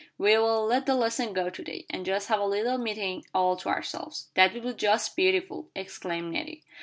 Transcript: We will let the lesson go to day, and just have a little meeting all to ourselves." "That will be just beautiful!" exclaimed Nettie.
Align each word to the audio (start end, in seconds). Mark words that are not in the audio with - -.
We 0.17 0.35
will 0.35 0.65
let 0.65 0.87
the 0.87 0.95
lesson 0.95 1.31
go 1.31 1.51
to 1.51 1.63
day, 1.63 1.85
and 1.87 2.07
just 2.07 2.27
have 2.29 2.39
a 2.39 2.45
little 2.47 2.79
meeting 2.79 3.23
all 3.35 3.55
to 3.57 3.69
ourselves." 3.69 4.29
"That 4.33 4.51
will 4.51 4.61
be 4.73 4.73
just 4.73 5.15
beautiful!" 5.15 5.69
exclaimed 5.75 6.33
Nettie. 6.33 6.63